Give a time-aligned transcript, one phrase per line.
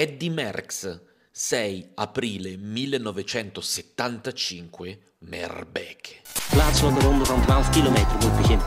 [0.00, 1.00] Eddie Merckx,
[1.32, 6.20] 6 aprile 1975, Merbeke.
[6.50, 8.64] Plaats van de ronde van 12 kilometer moet beginnen.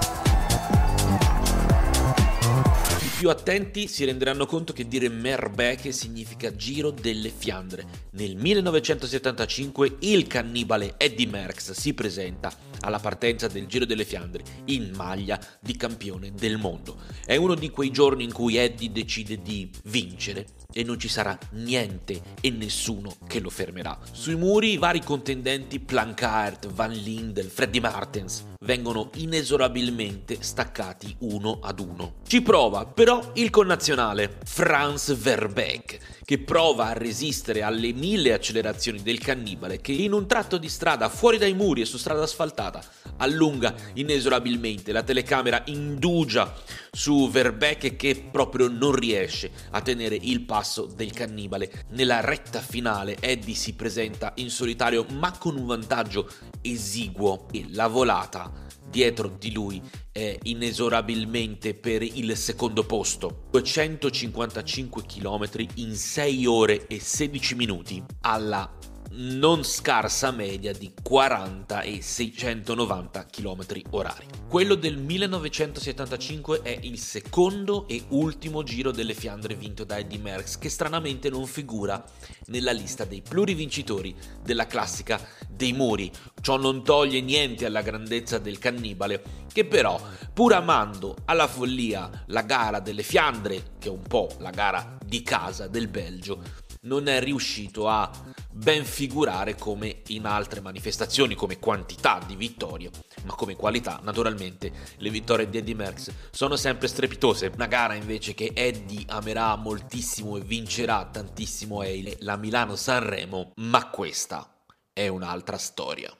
[3.02, 7.86] I più attenti si renderanno conto che dire Merbeke significa Giro delle Fiandre.
[8.10, 14.92] Nel 1975 il cannibale Eddie Merckx si presenta alla partenza del Giro delle Fiandre in
[14.96, 16.98] maglia di campione del mondo.
[17.26, 21.38] È uno di quei giorni in cui Eddie decide di vincere e non ci sarà
[21.52, 23.98] niente e nessuno che lo fermerà.
[24.12, 31.80] Sui muri i vari contendenti Plancart, Van Lindel, Freddy Martens vengono inesorabilmente staccati uno ad
[31.80, 32.16] uno.
[32.28, 39.20] Ci prova però il connazionale Franz Verbeek che prova a resistere alle mille accelerazioni del
[39.20, 42.71] cannibale che in un tratto di strada fuori dai muri e su strada asfaltata
[43.18, 46.54] allunga inesorabilmente, la telecamera indugia
[46.92, 51.86] su Verbeek che proprio non riesce a tenere il passo del cannibale.
[51.90, 56.30] Nella retta finale Eddie si presenta in solitario ma con un vantaggio
[56.62, 63.46] esiguo e la volata dietro di lui è inesorabilmente per il secondo posto.
[63.52, 68.70] 255 km in 6 ore e 16 minuti alla
[69.14, 74.26] non scarsa media di 40 e 690 km orari.
[74.48, 80.58] Quello del 1975 è il secondo e ultimo giro delle Fiandre vinto da Eddie Merckx
[80.58, 82.04] che stranamente non figura
[82.48, 86.12] nella lista dei plurivincitori della classica dei muri.
[86.42, 90.00] Ciò non toglie niente alla grandezza del cannibale che però
[90.34, 95.22] pur amando alla follia la gara delle Fiandre, che è un po' la gara di
[95.24, 96.42] casa del Belgio,
[96.84, 98.10] non è riuscito a
[98.52, 102.90] ben figurare come in altre manifestazioni, come quantità di vittorie,
[103.24, 107.52] ma come qualità, naturalmente, le vittorie di Eddie Merckx sono sempre strepitose.
[107.54, 114.48] Una gara invece che Eddie amerà moltissimo e vincerà tantissimo è la Milano-Sanremo, ma questa
[114.94, 116.16] è un'altra storia.